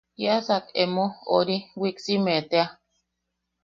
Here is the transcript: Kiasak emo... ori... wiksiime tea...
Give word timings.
Kiasak 0.17 0.65
emo... 0.83 1.05
ori... 1.37 1.57
wiksiime 1.79 2.35
tea... 2.49 2.67